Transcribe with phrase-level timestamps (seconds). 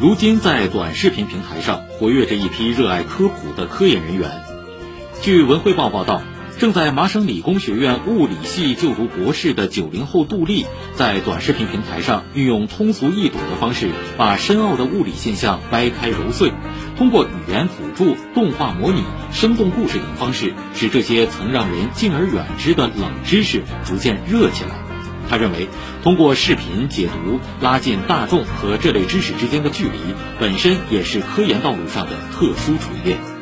[0.00, 4.30] 如今在短视频平台上活跃着一批热爱科普的科研人员。
[5.20, 6.22] 据文汇报报道。
[6.58, 16.52] 正在麻省理工学院物理系就读博士的九零后杜丽，在短视频平台上运用通俗易懂的方式，把深奥的物理现象掰开揉碎，
[16.98, 24.89] 通过语言辅助、动画模拟、生动故事等方式，使这些曾让人敬而远之的冷知识逐渐热起来。
[25.30, 25.68] 他认为，
[26.02, 29.98] 通过视频解读，拉近大众和这类知识之间的距离，
[30.40, 33.39] 本身也是科研道路上的特殊锤炼。